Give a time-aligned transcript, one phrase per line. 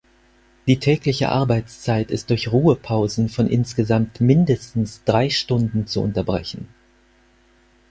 [0.65, 6.67] Die tägliche Arbeitszeit ist durch Ruhepausen von insgesamt mindestens drei Stunden zu unterbrechen.